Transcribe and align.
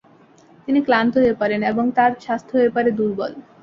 তিনি 0.65 0.79
ক্লান্ত 0.87 1.13
হয়ে 1.17 1.35
পড়েন 1.41 1.61
এবং 1.71 1.85
তার 1.97 2.11
স্বাস্থ্য 2.25 2.53
হয়ে 2.57 2.73
পড়ে 2.75 2.89
দুর্বল। 2.97 3.31